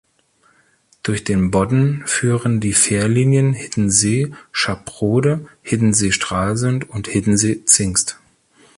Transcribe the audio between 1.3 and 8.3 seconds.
Bodden führen die Fährlinien Hiddensee–Schaprode, Hiddensee–Stralsund und Hiddensee–Zingst.